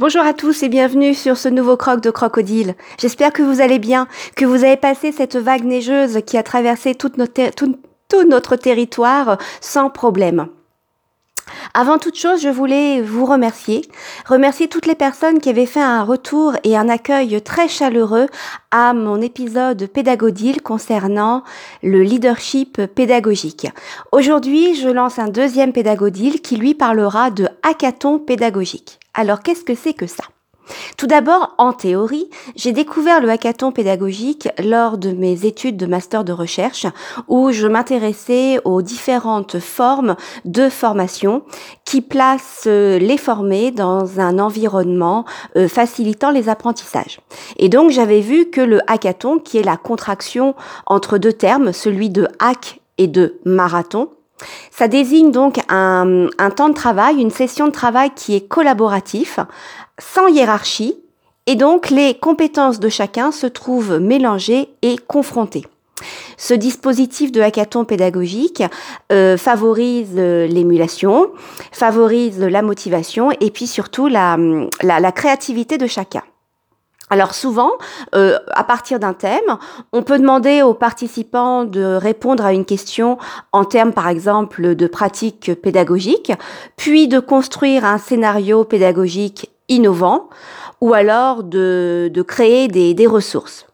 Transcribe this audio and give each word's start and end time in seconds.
Bonjour 0.00 0.22
à 0.22 0.32
tous 0.32 0.62
et 0.62 0.70
bienvenue 0.70 1.12
sur 1.12 1.36
ce 1.36 1.50
nouveau 1.50 1.76
croc 1.76 2.00
de 2.00 2.10
crocodile. 2.10 2.74
J'espère 2.98 3.34
que 3.34 3.42
vous 3.42 3.60
allez 3.60 3.78
bien, 3.78 4.08
que 4.34 4.46
vous 4.46 4.64
avez 4.64 4.78
passé 4.78 5.12
cette 5.12 5.36
vague 5.36 5.64
neigeuse 5.64 6.20
qui 6.24 6.38
a 6.38 6.42
traversé 6.42 6.94
tout, 6.94 7.10
tout 7.10 8.24
notre 8.24 8.56
territoire 8.56 9.36
sans 9.60 9.90
problème. 9.90 10.48
Avant 11.74 11.98
toute 11.98 12.16
chose, 12.16 12.40
je 12.40 12.48
voulais 12.48 13.00
vous 13.02 13.24
remercier, 13.24 13.82
remercier 14.26 14.68
toutes 14.68 14.86
les 14.86 14.94
personnes 14.94 15.38
qui 15.38 15.48
avaient 15.48 15.66
fait 15.66 15.80
un 15.80 16.02
retour 16.02 16.54
et 16.64 16.76
un 16.76 16.88
accueil 16.88 17.40
très 17.42 17.68
chaleureux 17.68 18.26
à 18.70 18.92
mon 18.92 19.20
épisode 19.20 19.86
pédagodile 19.86 20.62
concernant 20.62 21.42
le 21.82 22.02
leadership 22.02 22.82
pédagogique. 22.86 23.68
Aujourd'hui, 24.12 24.74
je 24.74 24.88
lance 24.88 25.18
un 25.18 25.28
deuxième 25.28 25.72
pédagodile 25.72 26.40
qui 26.40 26.56
lui 26.56 26.74
parlera 26.74 27.30
de 27.30 27.48
hackathon 27.62 28.18
pédagogique. 28.18 28.98
Alors, 29.14 29.40
qu'est-ce 29.40 29.64
que 29.64 29.74
c'est 29.74 29.94
que 29.94 30.06
ça? 30.06 30.24
Tout 30.96 31.06
d'abord, 31.06 31.54
en 31.58 31.72
théorie, 31.72 32.28
j'ai 32.56 32.72
découvert 32.72 33.20
le 33.20 33.30
hackathon 33.30 33.72
pédagogique 33.72 34.48
lors 34.62 34.98
de 34.98 35.12
mes 35.12 35.46
études 35.46 35.76
de 35.76 35.86
master 35.86 36.24
de 36.24 36.32
recherche 36.32 36.86
où 37.28 37.50
je 37.52 37.66
m'intéressais 37.66 38.60
aux 38.64 38.82
différentes 38.82 39.58
formes 39.58 40.16
de 40.44 40.68
formation 40.68 41.42
qui 41.84 42.00
placent 42.00 42.64
euh, 42.66 42.98
les 42.98 43.16
formés 43.16 43.70
dans 43.70 44.20
un 44.20 44.38
environnement 44.38 45.24
euh, 45.56 45.68
facilitant 45.68 46.30
les 46.30 46.48
apprentissages. 46.48 47.20
Et 47.56 47.68
donc, 47.68 47.90
j'avais 47.90 48.20
vu 48.20 48.50
que 48.50 48.60
le 48.60 48.80
hackathon, 48.86 49.38
qui 49.38 49.58
est 49.58 49.64
la 49.64 49.76
contraction 49.76 50.54
entre 50.86 51.18
deux 51.18 51.32
termes, 51.32 51.72
celui 51.72 52.10
de 52.10 52.28
hack 52.38 52.80
et 52.98 53.06
de 53.06 53.40
marathon, 53.44 54.10
ça 54.70 54.88
désigne 54.88 55.30
donc 55.30 55.60
un, 55.68 56.28
un, 56.38 56.50
temps 56.50 56.68
de 56.68 56.74
travail, 56.74 57.20
une 57.20 57.30
session 57.30 57.66
de 57.66 57.72
travail 57.72 58.10
qui 58.14 58.34
est 58.34 58.46
collaboratif 58.46 59.38
sans 60.00 60.26
hiérarchie, 60.26 60.96
et 61.46 61.54
donc 61.54 61.90
les 61.90 62.14
compétences 62.14 62.80
de 62.80 62.88
chacun 62.88 63.32
se 63.32 63.46
trouvent 63.46 63.98
mélangées 63.98 64.68
et 64.82 64.96
confrontées. 64.98 65.66
Ce 66.36 66.54
dispositif 66.54 67.32
de 67.32 67.40
hackathon 67.40 67.84
pédagogique 67.84 68.62
euh, 69.12 69.36
favorise 69.36 70.14
euh, 70.16 70.46
l'émulation, 70.46 71.30
favorise 71.72 72.40
la 72.40 72.62
motivation 72.62 73.30
et 73.40 73.50
puis 73.50 73.66
surtout 73.66 74.08
la, 74.08 74.36
la, 74.82 75.12
créativité 75.12 75.76
de 75.76 75.86
chacun. 75.86 76.22
Alors 77.12 77.34
souvent, 77.34 77.72
euh, 78.14 78.38
à 78.52 78.62
partir 78.62 79.00
d'un 79.00 79.14
thème, 79.14 79.58
on 79.92 80.02
peut 80.02 80.18
demander 80.18 80.62
aux 80.62 80.74
participants 80.74 81.64
de 81.64 81.82
répondre 81.82 82.44
à 82.44 82.52
une 82.52 82.64
question 82.64 83.18
en 83.50 83.64
termes 83.64 83.92
par 83.92 84.08
exemple 84.08 84.76
de 84.76 84.86
pratique 84.86 85.52
pédagogique, 85.60 86.32
puis 86.76 87.08
de 87.08 87.18
construire 87.18 87.84
un 87.84 87.98
scénario 87.98 88.62
pédagogique 88.64 89.50
innovant 89.70 90.28
ou 90.82 90.92
alors 90.92 91.42
de, 91.42 92.10
de 92.12 92.22
créer 92.22 92.68
des, 92.68 92.92
des, 92.92 93.06
ressources. 93.06 93.66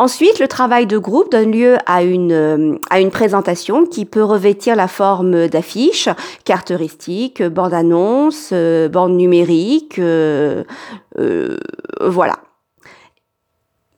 Ensuite, 0.00 0.38
le 0.38 0.46
travail 0.46 0.86
de 0.86 0.96
groupe 0.96 1.30
donne 1.32 1.50
lieu 1.50 1.76
à 1.86 2.04
une, 2.04 2.32
euh, 2.32 2.74
à 2.88 3.00
une 3.00 3.10
présentation 3.10 3.84
qui 3.84 4.04
peut 4.04 4.22
revêtir 4.22 4.76
la 4.76 4.86
forme 4.86 5.48
d'affiches, 5.48 6.08
caractéristiques, 6.44 7.42
bande-annonce, 7.42 8.50
euh, 8.52 8.88
bande 8.88 9.16
numérique, 9.16 9.98
euh, 9.98 10.62
voilà. 12.00 12.36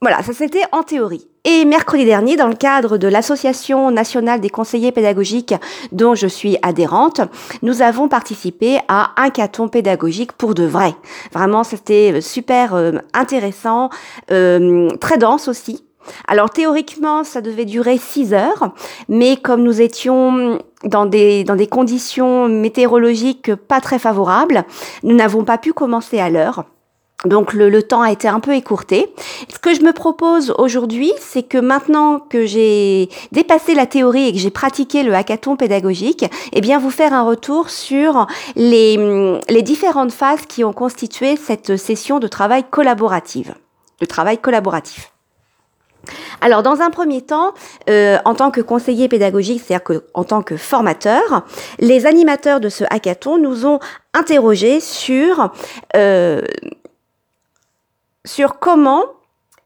Voilà, 0.03 0.23
ça 0.23 0.33
c'était 0.33 0.63
en 0.71 0.81
théorie. 0.81 1.27
Et 1.43 1.63
mercredi 1.63 2.05
dernier, 2.05 2.35
dans 2.35 2.47
le 2.47 2.55
cadre 2.55 2.97
de 2.97 3.07
l'Association 3.07 3.91
nationale 3.91 4.41
des 4.41 4.49
conseillers 4.49 4.91
pédagogiques 4.91 5.53
dont 5.91 6.15
je 6.15 6.25
suis 6.25 6.57
adhérente, 6.63 7.21
nous 7.61 7.83
avons 7.83 8.07
participé 8.07 8.79
à 8.87 9.11
un 9.15 9.29
caton 9.29 9.67
pédagogique 9.67 10.31
pour 10.31 10.55
de 10.55 10.63
vrai. 10.63 10.95
Vraiment, 11.33 11.63
c'était 11.63 12.19
super 12.19 12.73
euh, 12.73 12.93
intéressant, 13.13 13.91
euh, 14.31 14.89
très 14.99 15.19
dense 15.19 15.47
aussi. 15.47 15.85
Alors 16.27 16.49
théoriquement, 16.49 17.23
ça 17.23 17.41
devait 17.41 17.65
durer 17.65 17.99
6 17.99 18.33
heures, 18.33 18.73
mais 19.07 19.37
comme 19.37 19.61
nous 19.61 19.81
étions 19.81 20.57
dans 20.83 21.05
des, 21.05 21.43
dans 21.43 21.55
des 21.55 21.67
conditions 21.67 22.49
météorologiques 22.49 23.53
pas 23.53 23.81
très 23.81 23.99
favorables, 23.99 24.63
nous 25.03 25.15
n'avons 25.15 25.43
pas 25.43 25.59
pu 25.59 25.73
commencer 25.73 26.19
à 26.19 26.31
l'heure. 26.31 26.65
Donc 27.25 27.53
le, 27.53 27.69
le, 27.69 27.83
temps 27.83 28.01
a 28.01 28.11
été 28.11 28.27
un 28.27 28.39
peu 28.39 28.55
écourté. 28.55 29.13
Ce 29.47 29.59
que 29.59 29.75
je 29.75 29.81
me 29.81 29.93
propose 29.93 30.53
aujourd'hui, 30.57 31.11
c'est 31.19 31.43
que 31.43 31.59
maintenant 31.59 32.19
que 32.19 32.45
j'ai 32.47 33.09
dépassé 33.31 33.75
la 33.75 33.85
théorie 33.85 34.27
et 34.27 34.33
que 34.33 34.39
j'ai 34.39 34.49
pratiqué 34.49 35.03
le 35.03 35.13
hackathon 35.13 35.55
pédagogique, 35.55 36.25
eh 36.51 36.61
bien 36.61 36.79
vous 36.79 36.89
faire 36.89 37.13
un 37.13 37.21
retour 37.21 37.69
sur 37.69 38.25
les, 38.55 38.97
les 39.49 39.61
différentes 39.61 40.11
phases 40.11 40.47
qui 40.47 40.63
ont 40.63 40.73
constitué 40.73 41.35
cette 41.35 41.77
session 41.77 42.17
de 42.17 42.27
travail 42.27 42.63
collaborative. 42.69 43.53
Le 43.99 44.07
travail 44.07 44.39
collaboratif. 44.39 45.11
Alors, 46.41 46.63
dans 46.63 46.81
un 46.81 46.89
premier 46.89 47.21
temps, 47.21 47.53
euh, 47.89 48.17
en 48.25 48.33
tant 48.33 48.51
que 48.51 48.61
conseiller 48.61 49.07
pédagogique, 49.07 49.61
c'est-à-dire 49.65 50.01
en 50.13 50.23
tant 50.23 50.41
que 50.41 50.57
formateur, 50.57 51.45
les 51.79 52.05
animateurs 52.05 52.59
de 52.59 52.69
ce 52.69 52.83
hackathon 52.89 53.37
nous 53.37 53.65
ont 53.65 53.79
interrogés 54.13 54.79
sur 54.79 55.51
euh, 55.95 56.41
sur 58.25 58.59
comment 58.59 59.03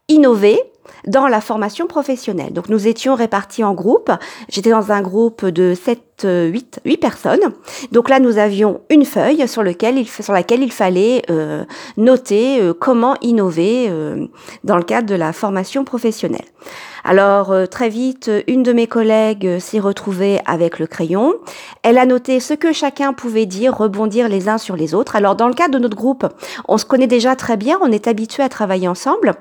innover 0.08 0.58
dans 1.06 1.28
la 1.28 1.40
formation 1.40 1.86
professionnelle. 1.86 2.52
Donc 2.52 2.68
nous 2.68 2.86
étions 2.86 3.14
répartis 3.14 3.64
en 3.64 3.74
groupes. 3.74 4.10
J'étais 4.48 4.70
dans 4.70 4.92
un 4.92 5.02
groupe 5.02 5.44
de 5.44 5.74
7, 5.74 6.00
8, 6.24 6.80
8 6.84 6.96
personnes. 6.96 7.52
Donc 7.92 8.08
là, 8.08 8.20
nous 8.20 8.38
avions 8.38 8.80
une 8.90 9.04
feuille 9.04 9.46
sur, 9.48 9.62
laquelle 9.62 9.98
il 9.98 10.72
fallait 10.72 11.22
euh, 11.30 11.64
noter 11.96 12.60
euh, 12.60 12.72
comment 12.72 13.16
innover 13.20 13.86
euh, 13.88 14.26
dans 14.64 14.76
le 14.76 14.82
cadre 14.82 15.06
de 15.06 15.14
la 15.14 15.32
formation 15.32 15.84
professionnelle. 15.84 16.44
Alors 17.04 17.54
très 17.70 17.88
vite, 17.88 18.28
une 18.48 18.64
de 18.64 18.72
mes 18.72 18.88
collègues 18.88 19.60
s'est 19.60 19.78
retrouvée 19.78 20.40
avec 20.44 20.80
le 20.80 20.88
crayon. 20.88 21.34
Elle 21.84 21.98
a 21.98 22.06
noté 22.06 22.40
ce 22.40 22.52
que 22.52 22.72
chacun 22.72 23.12
pouvait 23.12 23.46
dire, 23.46 23.76
rebondir 23.76 24.28
les 24.28 24.48
uns 24.48 24.58
sur 24.58 24.74
les 24.74 24.92
autres. 24.92 25.14
Alors 25.14 25.36
dans 25.36 25.46
le 25.46 25.54
cadre 25.54 25.74
de 25.74 25.78
notre 25.78 25.96
groupe, 25.96 26.26
on 26.66 26.78
se 26.78 26.84
connaît 26.84 27.06
déjà 27.06 27.36
très 27.36 27.56
bien, 27.56 27.78
on 27.80 27.92
est 27.92 28.08
habitué 28.08 28.42
à 28.42 28.48
travailler 28.48 28.88
ensemble, 28.88 29.34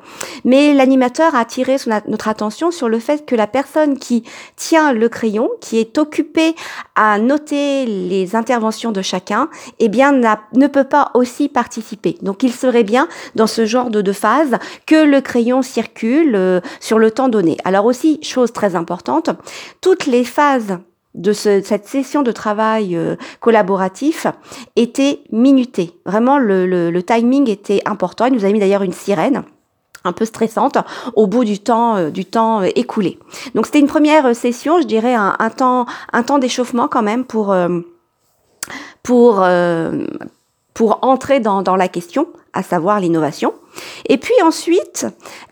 mais 0.44 0.76
l'animateur 0.76 1.34
a 1.36 1.40
attiré 1.40 1.78
notre 2.08 2.28
attention 2.28 2.72
sur 2.72 2.90
le 2.90 3.00
fait 3.00 3.26
que 3.26 3.36
la 3.36 3.48
personne 3.48 3.98
qui 3.98 4.24
tient 4.56 4.94
le 4.94 5.10
crayon, 5.10 5.50
qui 5.62 5.78
est 5.78 5.98
occupée 5.98 6.56
à 6.96 7.20
noter 7.20 7.86
les 7.86 8.36
interventions 8.36 8.92
de 8.92 9.02
chacun, 9.02 9.50
eh 9.80 9.90
bien 9.90 10.12
ne 10.12 10.68
peut 10.68 10.84
pas 10.84 11.12
aussi 11.14 11.50
participer. 11.50 12.18
Donc 12.22 12.44
il 12.44 12.52
serait 12.52 12.84
bien 12.84 13.08
dans 13.36 13.48
ce 13.48 13.66
genre 13.66 13.90
de, 13.90 14.02
de 14.02 14.12
phase 14.12 14.58
que 14.86 15.06
le 15.06 15.22
crayon 15.22 15.62
circule 15.62 16.36
euh, 16.36 16.62
sur 16.80 17.00
le 17.00 17.12
temps 17.12 17.30
donné. 17.30 17.58
Alors 17.64 17.86
aussi, 17.86 18.20
chose 18.24 18.54
très 18.54 18.76
importante, 18.76 19.30
toutes 19.82 20.06
les 20.06 20.24
phases 20.24 20.78
de 21.16 21.32
cette 21.34 21.88
session 21.88 22.22
de 22.24 22.32
travail 22.32 22.96
euh, 22.96 23.16
collaboratif 23.40 24.28
étaient 24.76 25.22
minutées. 25.32 25.92
Vraiment, 26.06 26.38
le, 26.38 27.02
timing 27.02 27.50
était 27.50 27.82
important. 27.86 28.26
Il 28.26 28.34
nous 28.34 28.46
a 28.46 28.52
mis 28.52 28.60
d'ailleurs 28.60 28.84
une 28.84 28.94
sirène 28.94 29.44
un 30.06 30.14
peu 30.14 30.26
stressante 30.26 30.78
au 31.16 31.28
bout 31.28 31.44
du 31.44 31.60
temps 31.60 31.98
euh, 31.98 32.10
du 32.10 32.26
temps 32.26 32.62
euh, 32.62 32.70
écoulé. 32.76 33.20
Donc 33.54 33.66
c'était 33.66 33.80
une 33.80 33.88
première 33.88 34.36
session, 34.36 34.80
je 34.82 34.88
dirais 34.88 35.14
un, 35.16 35.50
temps 35.50 35.86
un 36.14 36.24
temps 36.24 36.40
d'échauffement 36.40 36.88
quand 36.88 37.04
même 37.04 37.26
pour 37.26 37.56
pour 39.04 39.44
pour 40.76 41.00
entrer 41.04 41.40
dans, 41.40 41.64
dans 41.64 41.78
la 41.78 41.88
question, 41.88 42.28
à 42.54 42.62
savoir 42.62 43.00
l'innovation. 43.00 43.54
Et 44.08 44.18
puis 44.18 44.34
ensuite, 44.44 45.08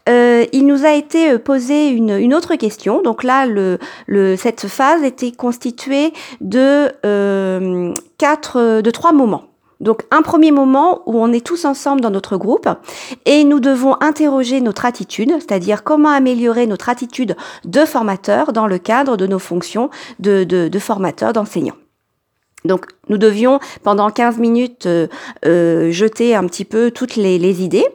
euh, 0.09 0.45
il 0.51 0.67
nous 0.67 0.85
a 0.85 0.91
été 0.91 1.31
euh, 1.31 1.39
posé 1.39 1.87
une, 1.87 2.11
une 2.11 2.33
autre 2.33 2.55
question. 2.55 3.01
Donc 3.01 3.23
là, 3.23 3.45
le, 3.45 3.79
le, 4.05 4.35
cette 4.35 4.67
phase 4.67 5.01
était 5.03 5.31
constituée 5.31 6.13
de 6.41 6.91
euh, 7.05 7.93
quatre, 8.17 8.81
de 8.81 8.91
trois 8.91 9.13
moments. 9.13 9.45
Donc 9.83 10.03
un 10.11 10.21
premier 10.21 10.51
moment 10.51 11.01
où 11.05 11.21
on 11.21 11.33
est 11.33 11.45
tous 11.45 11.65
ensemble 11.65 12.01
dans 12.01 12.09
notre 12.09 12.37
groupe 12.37 12.69
et 13.25 13.43
nous 13.43 13.59
devons 13.59 13.95
interroger 14.01 14.61
notre 14.61 14.85
attitude, 14.85 15.33
c'est-à-dire 15.39 15.83
comment 15.83 16.09
améliorer 16.09 16.65
notre 16.67 16.87
attitude 16.87 17.35
de 17.65 17.85
formateur 17.85 18.53
dans 18.53 18.65
le 18.65 18.77
cadre 18.77 19.17
de 19.17 19.27
nos 19.27 19.39
fonctions 19.39 19.89
de, 20.19 20.45
de, 20.45 20.69
de 20.69 20.79
formateur, 20.79 21.33
d'enseignant. 21.33 21.75
Donc 22.63 22.85
nous 23.09 23.17
devions 23.17 23.59
pendant 23.83 24.09
15 24.09 24.37
minutes 24.37 24.85
euh, 24.85 25.07
euh, 25.45 25.91
jeter 25.91 26.33
un 26.33 26.45
petit 26.45 26.63
peu 26.63 26.91
toutes 26.91 27.17
les, 27.17 27.37
les, 27.37 27.61
idées. 27.61 27.85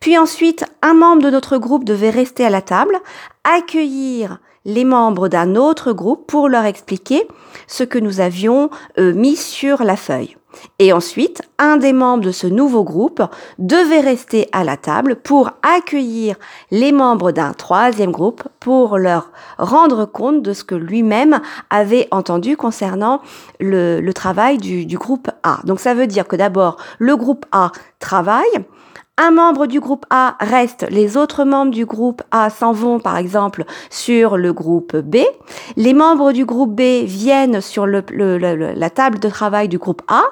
Puis 0.00 0.16
ensuite, 0.16 0.64
un 0.80 0.94
membre 0.94 1.24
de 1.24 1.30
notre 1.30 1.58
groupe 1.58 1.84
devait 1.84 2.08
rester 2.08 2.46
à 2.46 2.50
la 2.50 2.62
table, 2.62 2.96
accueillir 3.44 4.38
les 4.64 4.86
membres 4.86 5.28
d'un 5.28 5.56
autre 5.56 5.92
groupe 5.92 6.26
pour 6.26 6.48
leur 6.48 6.64
expliquer 6.64 7.28
ce 7.66 7.84
que 7.84 7.98
nous 7.98 8.20
avions 8.20 8.70
euh, 8.98 9.12
mis 9.12 9.36
sur 9.36 9.84
la 9.84 9.96
feuille. 9.96 10.36
Et 10.78 10.92
ensuite, 10.92 11.42
un 11.58 11.76
des 11.76 11.92
membres 11.92 12.24
de 12.24 12.32
ce 12.32 12.46
nouveau 12.46 12.84
groupe 12.84 13.22
devait 13.58 14.00
rester 14.00 14.48
à 14.52 14.64
la 14.64 14.76
table 14.76 15.16
pour 15.16 15.50
accueillir 15.62 16.36
les 16.70 16.92
membres 16.92 17.32
d'un 17.32 17.52
troisième 17.52 18.12
groupe 18.12 18.42
pour 18.60 18.98
leur 18.98 19.30
rendre 19.58 20.04
compte 20.04 20.42
de 20.42 20.52
ce 20.52 20.64
que 20.64 20.74
lui-même 20.74 21.40
avait 21.70 22.08
entendu 22.10 22.56
concernant 22.56 23.20
le, 23.60 24.12
travail 24.12 24.58
du, 24.58 24.98
groupe 24.98 25.30
A. 25.42 25.60
Donc 25.64 25.80
ça 25.80 25.94
veut 25.94 26.06
dire 26.06 26.26
que 26.26 26.36
d'abord, 26.36 26.76
le 26.98 27.16
groupe 27.16 27.46
A 27.52 27.72
travaille, 27.98 28.64
un 29.16 29.30
membre 29.30 29.66
du 29.66 29.80
groupe 29.80 30.06
A 30.10 30.36
reste, 30.40 30.86
les 30.90 31.16
autres 31.16 31.44
membres 31.44 31.70
du 31.70 31.86
groupe 31.86 32.22
A 32.30 32.50
s'en 32.50 32.72
vont 32.72 32.98
par 32.98 33.16
exemple 33.16 33.64
sur 33.90 34.36
le 34.36 34.52
groupe 34.52 34.96
B, 34.96 35.18
les 35.76 35.94
membres 35.94 36.32
du 36.32 36.44
groupe 36.44 36.74
B 36.74 37.04
viennent 37.04 37.60
sur 37.60 37.86
la 37.86 38.90
table 38.90 39.20
de 39.20 39.28
travail 39.28 39.68
du 39.68 39.78
groupe 39.78 40.02
A, 40.08 40.22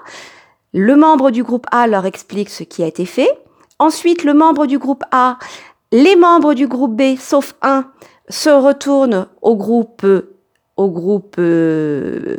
le 0.73 0.97
membre 0.97 1.31
du 1.31 1.45
groupe 1.45 1.67
A 1.71 1.87
leur 1.87 2.07
explique 2.07 2.51
ce 2.51 2.65
qui 2.65 2.83
a 2.83 2.87
été 2.87 3.07
fait, 3.07 3.31
ensuite 3.79 4.25
le 4.25 4.35
membre 4.35 4.67
du 4.67 4.79
groupe 4.79 5.05
A, 5.13 5.39
les 5.93 6.17
membres 6.17 6.55
du 6.55 6.67
groupe 6.67 6.97
B, 6.97 7.17
sauf 7.19 7.55
un, 7.63 7.85
se 8.29 8.51
retournent 8.51 9.27
au 9.43 9.55
groupe 9.57 10.05
au 10.77 10.89
groupe 10.89 11.37
euh, 11.39 12.37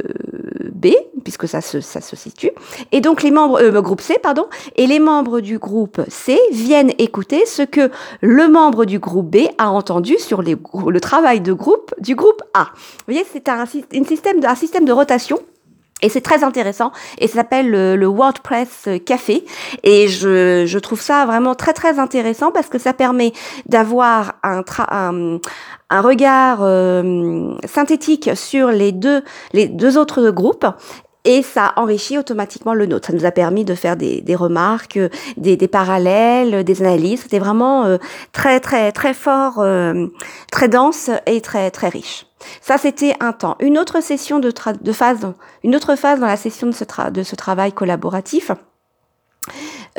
B, 0.74 0.88
puisque 1.24 1.48
ça 1.48 1.62
se, 1.62 1.82
ça 1.82 2.02
se 2.02 2.16
situe. 2.16 2.52
Et 2.92 3.00
donc 3.00 3.24
les 3.24 3.32
membres, 3.32 3.62
euh, 3.62 3.82
groupe 3.82 4.02
C, 4.02 4.18
pardon, 4.22 4.48
et 4.76 4.88
les 4.88 5.00
membres 5.00 5.40
du 5.40 5.60
groupe 5.60 6.02
C 6.08 6.40
viennent 6.52 6.92
écouter 6.98 7.46
ce 7.46 7.62
que 7.62 7.92
le 8.22 8.48
membre 8.48 8.86
du 8.86 9.00
groupe 9.00 9.30
B 9.30 9.48
a 9.58 9.70
entendu 9.70 10.18
sur 10.18 10.42
le 10.42 11.00
travail 11.00 11.42
de 11.42 11.54
groupe 11.54 11.94
du 12.00 12.16
groupe 12.16 12.42
A. 12.54 12.70
Vous 12.74 13.14
voyez, 13.14 13.26
c'est 13.32 13.48
un 13.50 13.66
système 13.66 14.86
de 14.86 14.92
rotation 14.92 15.40
et 16.04 16.10
c'est 16.10 16.22
très 16.22 16.44
intéressant 16.44 16.92
et 17.18 17.28
ça 17.28 17.36
s'appelle 17.36 17.72
le, 17.72 18.06
WordPress 18.06 18.90
Café 19.06 19.44
et 19.84 20.08
je, 20.08 20.66
je, 20.68 20.80
trouve 20.80 21.02
ça 21.02 21.26
vraiment 21.26 21.56
très 21.56 21.74
très 21.74 21.98
intéressant 21.98 22.52
parce 22.52 22.68
que 22.68 22.78
ça 22.78 22.94
permet 22.94 23.34
d'avoir 23.66 24.36
un, 24.44 24.62
un, 24.90 25.40
un, 25.90 26.02
regard 26.02 26.60
euh, 26.62 27.56
synthétique 27.66 28.30
sur 28.36 28.68
les 28.68 28.92
deux, 28.92 29.24
les 29.54 29.68
deux 29.68 29.98
autres 29.98 30.30
groupes 30.30 30.68
et 31.26 31.42
ça 31.42 31.74
enrichit 31.78 32.18
automatiquement 32.18 32.74
le 32.74 32.86
nôtre. 32.86 33.08
Ça 33.08 33.14
nous 33.14 33.26
a 33.26 33.32
permis 33.32 33.66
de 33.66 33.76
faire 33.76 33.96
des, 33.96 34.22
des 34.22 34.36
remarques, 34.36 35.00
des, 35.38 35.56
des, 35.56 35.68
parallèles, 35.68 36.64
des 36.64 36.82
analyses. 36.82 37.22
C'était 37.22 37.40
vraiment 37.40 37.86
euh, 37.86 37.98
très 38.32 38.60
très 38.60 38.92
très 38.92 39.14
fort, 39.14 39.60
euh, 39.60 40.08
très 40.52 40.68
dense 40.68 41.10
et 41.26 41.42
très 41.42 41.72
très 41.72 41.90
riche. 41.90 42.26
Ça, 42.62 42.78
c'était 42.78 43.16
un 43.20 43.34
temps. 43.34 43.56
Une 43.60 43.78
autre 43.78 44.02
session 44.02 44.40
de, 44.40 44.52
phase, 44.92 45.20
une 45.64 45.76
autre 45.76 45.96
phase 45.96 46.20
dans 46.20 46.28
la 46.28 46.38
session 46.38 46.68
de 46.68 46.74
ce, 46.74 47.10
de 47.10 47.24
ce 47.24 47.36
travail 47.36 47.72
collaboratif 47.74 48.52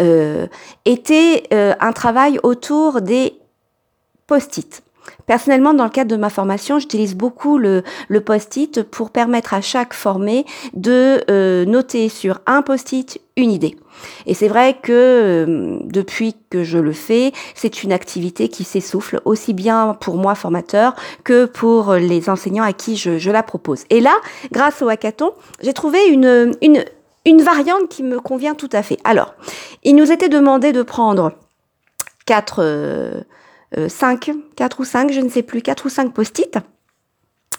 euh, 0.00 0.46
était 0.84 1.44
euh, 1.52 1.74
un 1.80 1.92
travail 1.92 2.38
autour 2.42 3.00
des 3.00 3.38
post-it. 4.26 4.83
Personnellement, 5.26 5.74
dans 5.74 5.84
le 5.84 5.90
cadre 5.90 6.10
de 6.10 6.16
ma 6.16 6.30
formation, 6.30 6.78
j'utilise 6.78 7.14
beaucoup 7.14 7.58
le, 7.58 7.82
le 8.08 8.20
post-it 8.20 8.82
pour 8.82 9.10
permettre 9.10 9.54
à 9.54 9.60
chaque 9.60 9.94
formé 9.94 10.44
de 10.74 11.22
euh, 11.30 11.64
noter 11.64 12.08
sur 12.08 12.40
un 12.46 12.62
post-it 12.62 13.20
une 13.36 13.50
idée. 13.50 13.76
Et 14.26 14.34
c'est 14.34 14.48
vrai 14.48 14.78
que 14.82 14.92
euh, 14.92 15.78
depuis 15.84 16.36
que 16.50 16.62
je 16.62 16.78
le 16.78 16.92
fais, 16.92 17.32
c'est 17.54 17.82
une 17.82 17.92
activité 17.92 18.48
qui 18.48 18.64
s'essouffle 18.64 19.20
aussi 19.24 19.54
bien 19.54 19.96
pour 20.00 20.16
moi 20.16 20.34
formateur 20.34 20.94
que 21.22 21.46
pour 21.46 21.94
les 21.94 22.28
enseignants 22.28 22.64
à 22.64 22.72
qui 22.72 22.96
je, 22.96 23.18
je 23.18 23.30
la 23.30 23.42
propose. 23.42 23.84
Et 23.90 24.00
là, 24.00 24.14
grâce 24.52 24.82
au 24.82 24.88
hackathon, 24.88 25.32
j'ai 25.62 25.72
trouvé 25.72 26.06
une, 26.08 26.54
une, 26.62 26.84
une 27.24 27.42
variante 27.42 27.88
qui 27.88 28.02
me 28.02 28.20
convient 28.20 28.54
tout 28.54 28.70
à 28.72 28.82
fait. 28.82 28.98
Alors, 29.04 29.34
il 29.84 29.96
nous 29.96 30.12
était 30.12 30.28
demandé 30.28 30.72
de 30.72 30.82
prendre 30.82 31.32
quatre... 32.26 32.60
Euh, 32.62 33.22
5, 33.88 34.28
euh, 34.28 34.34
4 34.56 34.80
ou 34.80 34.84
5, 34.84 35.12
je 35.12 35.20
ne 35.20 35.28
sais 35.28 35.42
plus, 35.42 35.62
4 35.62 35.86
ou 35.86 35.88
5 35.88 36.12
post-it. 36.12 36.58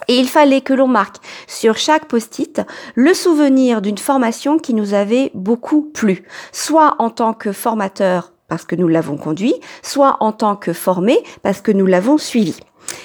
Et 0.08 0.18
il 0.18 0.28
fallait 0.28 0.60
que 0.60 0.74
l'on 0.74 0.88
marque 0.88 1.16
sur 1.46 1.76
chaque 1.76 2.06
post-it 2.06 2.62
le 2.94 3.14
souvenir 3.14 3.82
d'une 3.82 3.98
formation 3.98 4.58
qui 4.58 4.74
nous 4.74 4.94
avait 4.94 5.30
beaucoup 5.34 5.90
plu, 5.92 6.24
soit 6.52 6.96
en 6.98 7.10
tant 7.10 7.32
que 7.32 7.52
formateur 7.52 8.32
parce 8.48 8.64
que 8.64 8.76
nous 8.76 8.88
l'avons 8.88 9.16
conduit, 9.16 9.54
soit 9.82 10.18
en 10.20 10.32
tant 10.32 10.54
que 10.54 10.72
formé 10.72 11.18
parce 11.42 11.60
que 11.60 11.72
nous 11.72 11.86
l'avons 11.86 12.18
suivi. 12.18 12.56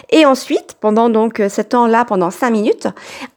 Et 0.09 0.25
ensuite, 0.25 0.75
pendant 0.79 1.09
donc 1.09 1.39
euh, 1.39 1.49
ce 1.49 1.61
temps-là, 1.61 2.05
pendant 2.05 2.31
cinq 2.31 2.51
minutes, 2.51 2.87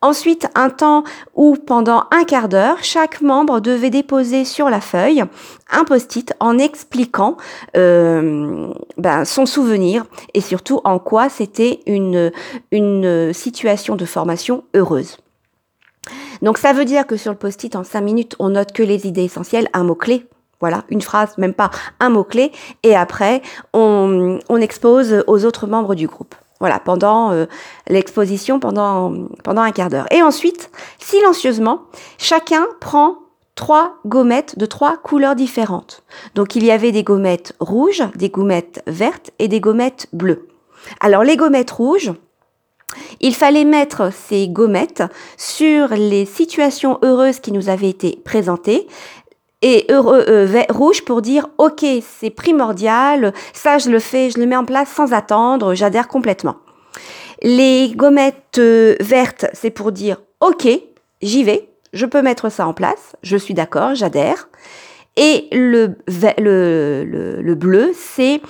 ensuite 0.02 0.48
un 0.54 0.70
temps 0.70 1.04
où 1.34 1.56
pendant 1.56 2.04
un 2.10 2.24
quart 2.24 2.48
d'heure, 2.48 2.78
chaque 2.82 3.20
membre 3.20 3.60
devait 3.60 3.90
déposer 3.90 4.44
sur 4.44 4.70
la 4.70 4.80
feuille 4.80 5.24
un 5.70 5.84
post-it 5.84 6.34
en 6.40 6.58
expliquant 6.58 7.36
euh, 7.76 8.72
ben, 8.98 9.24
son 9.24 9.46
souvenir 9.46 10.04
et 10.34 10.40
surtout 10.40 10.80
en 10.84 10.98
quoi 10.98 11.28
c'était 11.28 11.80
une, 11.86 12.32
une 12.70 13.32
situation 13.32 13.96
de 13.96 14.04
formation 14.04 14.64
heureuse. 14.74 15.18
Donc 16.42 16.58
ça 16.58 16.72
veut 16.72 16.84
dire 16.84 17.06
que 17.06 17.16
sur 17.16 17.32
le 17.32 17.38
post-it, 17.38 17.74
en 17.76 17.84
cinq 17.84 18.02
minutes, 18.02 18.36
on 18.38 18.50
note 18.50 18.72
que 18.72 18.82
les 18.82 19.06
idées 19.06 19.24
essentielles, 19.24 19.68
un 19.72 19.84
mot-clé, 19.84 20.26
voilà, 20.60 20.84
une 20.88 21.02
phrase, 21.02 21.36
même 21.38 21.54
pas 21.54 21.70
un 22.00 22.10
mot-clé, 22.10 22.52
et 22.82 22.96
après, 22.96 23.42
on, 23.72 24.38
expose 24.60 25.24
aux 25.26 25.44
autres 25.44 25.66
membres 25.66 25.94
du 25.94 26.06
groupe. 26.06 26.34
Voilà, 26.60 26.78
pendant 26.78 27.32
euh, 27.32 27.46
l'exposition, 27.88 28.60
pendant, 28.60 29.12
pendant 29.42 29.62
un 29.62 29.72
quart 29.72 29.90
d'heure. 29.90 30.06
Et 30.10 30.22
ensuite, 30.22 30.70
silencieusement, 30.98 31.82
chacun 32.16 32.66
prend 32.80 33.18
trois 33.54 33.96
gommettes 34.06 34.58
de 34.58 34.66
trois 34.66 34.96
couleurs 34.96 35.36
différentes. 35.36 36.02
Donc 36.34 36.56
il 36.56 36.64
y 36.64 36.70
avait 36.70 36.92
des 36.92 37.02
gommettes 37.02 37.54
rouges, 37.60 38.02
des 38.14 38.30
gommettes 38.30 38.82
vertes 38.86 39.30
et 39.38 39.48
des 39.48 39.60
gommettes 39.60 40.08
bleues. 40.12 40.48
Alors 41.00 41.22
les 41.22 41.36
gommettes 41.36 41.70
rouges, 41.70 42.12
il 43.20 43.34
fallait 43.34 43.64
mettre 43.64 44.12
ces 44.12 44.48
gommettes 44.48 45.02
sur 45.36 45.88
les 45.88 46.26
situations 46.26 46.98
heureuses 47.02 47.40
qui 47.40 47.52
nous 47.52 47.68
avaient 47.68 47.88
été 47.88 48.20
présentées, 48.24 48.86
et 49.64 49.86
euh, 49.90 50.62
rouge 50.68 51.04
pour 51.06 51.22
dire 51.22 51.48
ok 51.56 51.84
c'est 52.02 52.28
primordial, 52.28 53.32
ça 53.54 53.78
je 53.78 53.88
le 53.88 53.98
fais, 53.98 54.28
je 54.28 54.38
le 54.38 54.46
mets 54.46 54.56
en 54.56 54.66
place 54.66 54.90
sans 54.90 55.14
attendre, 55.14 55.74
j'adhère 55.74 56.06
complètement. 56.06 56.56
Les 57.42 57.90
gommettes 57.96 58.58
euh, 58.58 58.94
vertes 59.00 59.46
c'est 59.54 59.70
pour 59.70 59.90
dire 59.90 60.20
ok 60.40 60.68
j'y 61.22 61.44
vais, 61.44 61.70
je 61.94 62.04
peux 62.04 62.20
mettre 62.20 62.50
ça 62.50 62.66
en 62.66 62.74
place, 62.74 63.16
je 63.22 63.38
suis 63.38 63.54
d'accord, 63.54 63.94
j'adhère. 63.94 64.50
Et 65.16 65.48
le 65.52 65.94
bleu 67.54 67.92
c'est 67.94 68.42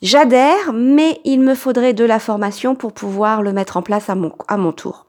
j'adhère 0.00 0.72
mais 0.72 1.20
il 1.24 1.40
me 1.40 1.54
faudrait 1.54 1.92
de 1.92 2.06
la 2.06 2.18
formation 2.18 2.74
pour 2.74 2.94
pouvoir 2.94 3.42
le 3.42 3.52
mettre 3.52 3.76
en 3.76 3.82
place 3.82 4.08
à 4.08 4.14
mon, 4.14 4.32
à 4.48 4.56
mon 4.56 4.72
tour. 4.72 5.04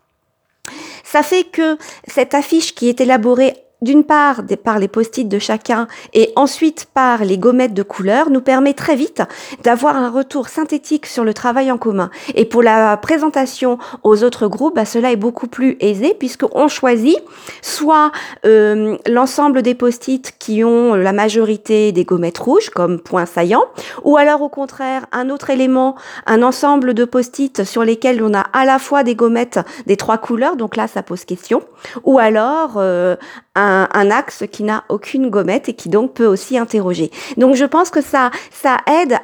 Ça 1.06 1.24
fait 1.24 1.46
que 1.46 1.78
cette 2.08 2.34
affiche 2.34 2.76
qui 2.76 2.90
est 2.90 3.00
élaborée 3.00 3.54
d'une 3.86 4.04
part 4.04 4.42
par 4.64 4.80
les 4.80 4.90
post-it 4.90 5.30
de 5.30 5.40
chacun 5.40 5.88
et 6.14 6.34
ensuite 6.36 6.88
par 6.94 7.24
les 7.24 7.38
gommettes 7.38 7.74
de 7.74 7.84
couleur 7.84 8.30
nous 8.30 8.42
permet 8.42 8.74
très 8.74 8.96
vite 8.96 9.22
d'avoir 9.64 9.96
un 9.96 10.10
retour 10.10 10.50
synthétique 10.50 11.06
sur 11.06 11.24
le 11.24 11.34
travail 11.34 11.72
en 11.72 11.78
commun. 11.78 12.10
Et 12.34 12.46
pour 12.46 12.64
la 12.64 12.98
présentation 12.98 13.78
aux 14.04 14.24
autres 14.24 14.48
groupes, 14.48 14.76
bah, 14.76 14.86
cela 14.86 15.12
est 15.12 15.16
beaucoup 15.16 15.48
plus 15.48 15.78
aisé 15.80 16.16
puisqu'on 16.18 16.68
choisit 16.68 17.18
soit 17.62 18.12
euh, 18.46 18.98
l'ensemble 19.08 19.62
des 19.62 19.76
post-it 19.76 20.34
qui 20.40 20.64
ont 20.64 20.96
la 20.96 21.14
majorité 21.14 21.92
des 21.92 22.06
gommettes 22.06 22.40
rouges 22.40 22.72
comme 22.72 23.00
point 23.00 23.28
saillant, 23.28 23.64
ou 24.04 24.18
alors 24.18 24.42
au 24.42 24.50
contraire 24.50 25.06
un 25.12 25.30
autre 25.30 25.52
élément, 25.52 25.96
un 26.26 26.42
ensemble 26.42 26.96
de 26.96 27.06
post-it 27.06 27.64
sur 27.64 27.84
lesquels 27.84 28.24
on 28.24 28.34
a 28.34 28.42
à 28.54 28.66
la 28.66 28.80
fois 28.80 29.04
des 29.04 29.16
gommettes 29.16 29.60
des 29.86 29.96
trois 29.96 30.18
couleurs, 30.18 30.56
donc 30.56 30.76
là 30.76 30.88
ça 30.88 31.04
pose 31.04 31.24
question, 31.26 31.62
ou 32.04 32.18
alors 32.18 32.74
euh, 32.78 33.16
un, 33.56 33.75
axe 33.84 34.44
qui 34.52 34.64
n'a 34.64 34.84
aucune 34.90 35.30
gommette 35.30 35.70
et 35.70 35.74
qui 35.74 35.90
donc 35.90 36.14
peut 36.14 36.26
aussi 36.26 36.58
interroger. 36.58 37.12
Donc 37.38 37.56
je 37.56 37.66
pense 37.66 37.90
que 37.90 38.02
ça, 38.02 38.32
ça 38.52 38.78
aide 38.88 39.18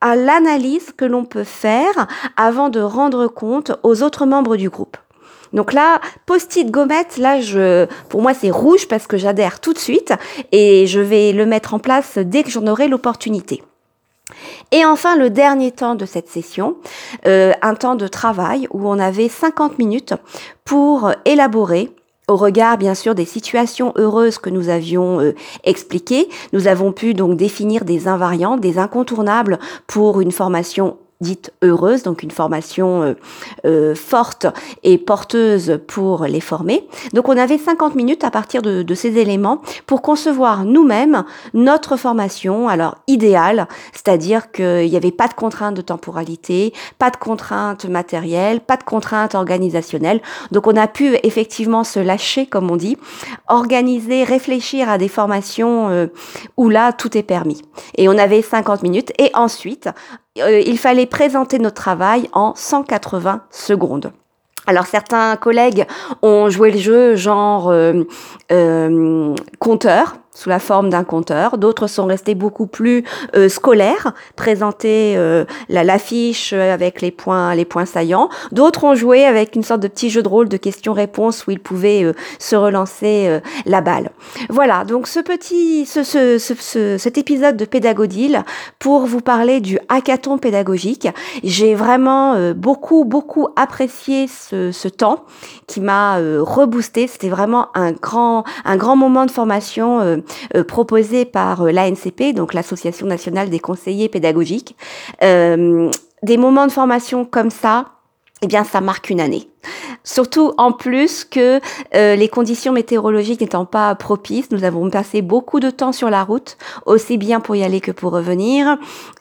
à 0.00 0.16
l'analyse 0.16 0.92
que 0.96 1.04
l'on 1.04 1.24
peut 1.24 1.44
faire 1.44 2.06
avant 2.36 2.68
de 2.68 2.80
rendre 2.80 3.28
compte 3.28 3.72
aux 3.82 4.02
autres 4.02 4.26
membres 4.26 4.56
du 4.56 4.68
groupe. 4.68 4.96
Donc 5.52 5.72
là, 5.72 6.00
post-it 6.26 6.70
gommette, 6.70 7.18
là, 7.18 7.40
je, 7.40 7.86
pour 8.08 8.22
moi, 8.22 8.32
c'est 8.34 8.50
rouge 8.50 8.88
parce 8.88 9.06
que 9.06 9.16
j'adhère 9.16 9.60
tout 9.60 9.72
de 9.72 9.78
suite 9.78 10.14
et 10.50 10.86
je 10.86 11.00
vais 11.00 11.32
le 11.32 11.46
mettre 11.46 11.74
en 11.74 11.78
place 11.78 12.18
dès 12.18 12.42
que 12.42 12.50
j'en 12.50 12.66
aurai 12.66 12.88
l'opportunité. 12.88 13.62
Et 14.70 14.84
enfin, 14.86 15.16
le 15.16 15.28
dernier 15.28 15.70
temps 15.70 15.94
de 15.94 16.06
cette 16.06 16.28
session, 16.28 16.76
euh, 17.26 17.52
un 17.60 17.74
temps 17.74 17.96
de 17.96 18.08
travail 18.08 18.66
où 18.70 18.88
on 18.88 18.98
avait 18.98 19.28
50 19.28 19.78
minutes 19.78 20.14
pour 20.64 21.12
élaborer 21.26 21.90
au 22.32 22.36
regard 22.36 22.78
bien 22.78 22.94
sûr 22.94 23.14
des 23.14 23.26
situations 23.26 23.92
heureuses 23.96 24.38
que 24.38 24.48
nous 24.48 24.70
avions 24.70 25.20
euh, 25.20 25.34
expliquées, 25.64 26.28
nous 26.52 26.66
avons 26.66 26.90
pu 26.92 27.12
donc 27.12 27.36
définir 27.36 27.84
des 27.84 28.08
invariants, 28.08 28.56
des 28.56 28.78
incontournables 28.78 29.58
pour 29.86 30.20
une 30.20 30.32
formation 30.32 30.96
dite 31.22 31.52
heureuse, 31.62 32.02
donc 32.02 32.22
une 32.22 32.30
formation 32.30 33.02
euh, 33.02 33.14
euh, 33.64 33.94
forte 33.94 34.46
et 34.82 34.98
porteuse 34.98 35.80
pour 35.86 36.24
les 36.24 36.40
former. 36.40 36.86
Donc 37.14 37.28
on 37.28 37.36
avait 37.36 37.58
50 37.58 37.94
minutes 37.94 38.24
à 38.24 38.30
partir 38.30 38.60
de, 38.60 38.82
de 38.82 38.94
ces 38.94 39.16
éléments 39.18 39.62
pour 39.86 40.02
concevoir 40.02 40.64
nous-mêmes 40.64 41.24
notre 41.54 41.96
formation, 41.96 42.68
alors 42.68 42.96
idéale, 43.06 43.68
c'est-à-dire 43.92 44.50
qu'il 44.52 44.90
n'y 44.90 44.96
avait 44.96 45.10
pas 45.10 45.28
de 45.28 45.34
contraintes 45.34 45.74
de 45.74 45.82
temporalité, 45.82 46.74
pas 46.98 47.10
de 47.10 47.16
contraintes 47.16 47.86
matérielles, 47.86 48.60
pas 48.60 48.76
de 48.76 48.82
contraintes 48.82 49.34
organisationnelles. 49.34 50.20
Donc 50.50 50.66
on 50.66 50.76
a 50.76 50.88
pu 50.88 51.16
effectivement 51.22 51.84
se 51.84 52.00
lâcher, 52.00 52.46
comme 52.46 52.70
on 52.70 52.76
dit, 52.76 52.98
organiser, 53.48 54.24
réfléchir 54.24 54.88
à 54.88 54.98
des 54.98 55.08
formations 55.08 55.88
euh, 55.88 56.06
où 56.56 56.68
là 56.68 56.92
tout 56.92 57.16
est 57.16 57.22
permis. 57.22 57.62
Et 57.96 58.08
on 58.08 58.18
avait 58.18 58.42
50 58.42 58.82
minutes 58.82 59.12
et 59.18 59.30
ensuite 59.34 59.88
euh, 60.38 60.60
il 60.60 60.78
fallait 60.78 61.06
présenter 61.06 61.58
notre 61.58 61.76
travail 61.76 62.28
en 62.32 62.54
180 62.54 63.42
secondes. 63.50 64.12
Alors 64.66 64.86
certains 64.86 65.36
collègues 65.36 65.86
ont 66.22 66.48
joué 66.48 66.70
le 66.70 66.78
jeu 66.78 67.16
genre 67.16 67.68
euh, 67.68 68.04
euh, 68.52 69.34
compteur, 69.58 70.16
sous 70.34 70.48
la 70.48 70.58
forme 70.58 70.90
d'un 70.90 71.04
compteur. 71.04 71.58
D'autres 71.58 71.86
sont 71.86 72.06
restés 72.06 72.34
beaucoup 72.34 72.66
plus 72.66 73.04
euh, 73.36 73.48
scolaires, 73.48 74.12
présenter 74.36 75.14
euh, 75.16 75.44
l'affiche 75.68 76.52
avec 76.52 77.00
les 77.00 77.10
points, 77.10 77.54
les 77.54 77.64
points 77.64 77.84
saillants. 77.84 78.28
D'autres 78.50 78.84
ont 78.84 78.94
joué 78.94 79.24
avec 79.24 79.56
une 79.56 79.62
sorte 79.62 79.80
de 79.80 79.88
petit 79.88 80.10
jeu 80.10 80.22
de 80.22 80.28
rôle 80.28 80.48
de 80.48 80.56
questions-réponses 80.56 81.46
où 81.46 81.50
ils 81.50 81.60
pouvaient 81.60 82.04
euh, 82.04 82.12
se 82.38 82.56
relancer 82.56 83.26
euh, 83.28 83.40
la 83.66 83.80
balle. 83.80 84.10
Voilà, 84.48 84.84
donc 84.84 85.06
ce 85.06 85.20
petit, 85.20 85.86
ce, 85.86 86.02
ce, 86.02 86.38
ce, 86.38 86.98
cet 86.98 87.18
épisode 87.18 87.56
de 87.56 87.64
Pédagodile 87.64 88.44
pour 88.78 89.06
vous 89.06 89.20
parler 89.20 89.60
du 89.60 89.78
hackathon 89.88 90.38
pédagogique. 90.38 91.08
J'ai 91.44 91.74
vraiment 91.74 92.52
beaucoup, 92.54 93.04
beaucoup 93.04 93.48
apprécié 93.56 94.26
ce, 94.28 94.88
temps 94.88 95.24
qui 95.66 95.80
m'a 95.80 96.16
reboosté. 96.16 97.06
C'était 97.06 97.28
vraiment 97.28 97.68
un 97.74 97.92
grand, 97.92 98.44
un 98.64 98.76
grand 98.76 98.96
moment 98.96 99.26
de 99.26 99.30
formation 99.30 100.00
euh, 100.00 100.21
proposé 100.64 101.24
par 101.24 101.62
euh, 101.62 101.72
l'ANCP, 101.72 102.34
donc 102.34 102.54
l'Association 102.54 103.06
nationale 103.06 103.50
des 103.50 103.60
conseillers 103.60 104.08
pédagogiques. 104.08 104.76
Euh, 105.22 105.90
des 106.22 106.36
moments 106.36 106.66
de 106.66 106.72
formation 106.72 107.24
comme 107.24 107.50
ça, 107.50 107.86
eh 108.42 108.46
bien, 108.46 108.64
ça 108.64 108.80
marque 108.80 109.10
une 109.10 109.20
année. 109.20 109.48
Surtout 110.04 110.52
en 110.58 110.72
plus 110.72 111.24
que 111.24 111.60
les 111.92 112.28
conditions 112.28 112.72
météorologiques 112.72 113.40
n'étant 113.40 113.64
pas 113.64 113.94
propices, 113.94 114.50
nous 114.50 114.64
avons 114.64 114.88
passé 114.90 115.22
beaucoup 115.22 115.60
de 115.60 115.70
temps 115.70 115.92
sur 115.92 116.10
la 116.10 116.24
route, 116.24 116.56
aussi 116.86 117.18
bien 117.18 117.40
pour 117.40 117.56
y 117.56 117.62
aller 117.62 117.80
que 117.80 117.92
pour 117.92 118.12
revenir. 118.12 118.78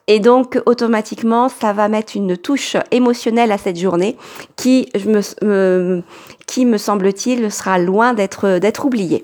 Et 0.08 0.20
donc, 0.20 0.60
automatiquement, 0.66 1.48
ça 1.48 1.72
va 1.72 1.88
mettre 1.88 2.18
une 2.18 2.36
touche 2.36 2.76
émotionnelle 2.92 3.52
à 3.52 3.58
cette 3.58 3.78
journée 3.78 4.18
qui, 4.58 4.90
me, 5.06 6.78
semble-t-il, 6.78 7.50
sera 7.50 7.78
loin 7.78 8.14
d'être 8.14 8.86
oubliée. 8.86 9.24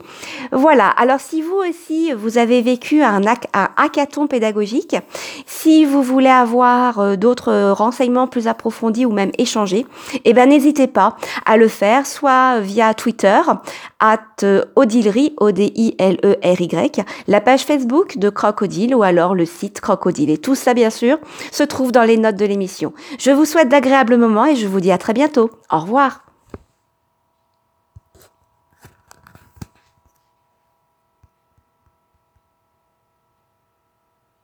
Voilà. 0.54 0.88
Alors, 0.88 1.20
si 1.20 1.42
vous 1.42 1.56
aussi, 1.56 2.14
vous 2.14 2.38
avez 2.38 2.62
vécu 2.62 3.02
un, 3.02 3.22
hackathon 3.76 4.28
pédagogique, 4.28 4.96
si 5.46 5.84
vous 5.84 6.02
voulez 6.02 6.30
avoir 6.30 7.00
euh, 7.00 7.16
d'autres 7.18 7.72
renseignements 7.72 8.28
plus 8.28 8.48
approfondis 8.48 9.06
ou 9.06 9.12
même 9.12 9.32
échanger, 9.38 9.86
eh 10.24 10.34
ben, 10.34 10.48
n'hésitez 10.48 10.88
pas 10.88 11.07
à 11.46 11.58
le 11.58 11.68
faire, 11.68 12.06
soit 12.06 12.60
via 12.60 12.94
Twitter, 12.94 13.40
at 14.00 14.20
Odilery, 14.76 15.34
O-D-I-L-E-R-Y, 15.38 17.04
la 17.28 17.42
page 17.42 17.64
Facebook 17.64 18.18
de 18.18 18.30
Crocodile 18.30 18.96
ou 18.96 19.04
alors 19.04 19.36
le 19.36 19.46
site 19.46 19.82
Crocodile. 19.82 20.30
Et 20.30 20.38
tout 20.38 20.56
ça, 20.56 20.74
bien 20.74 20.90
sûr, 20.90 21.18
se 21.52 21.64
trouve 21.64 21.92
dans 21.92 22.04
les 22.04 22.18
notes 22.18 22.36
de 22.36 22.46
l'émission. 22.46 22.94
Je 23.20 23.32
vous 23.32 23.46
souhaite 23.46 23.70
d'agréables 23.70 24.18
moments 24.18 24.46
et 24.46 24.56
je 24.56 24.68
vous 24.68 24.80
dis 24.80 24.92
à 24.92 24.98
très 24.98 25.14
bientôt. 25.14 25.50
Au 25.72 25.80
revoir. 25.80 26.27